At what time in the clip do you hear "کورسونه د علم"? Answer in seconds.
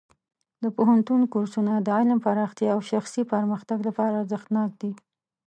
1.33-2.19